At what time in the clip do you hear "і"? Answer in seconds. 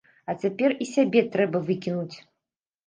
0.85-0.89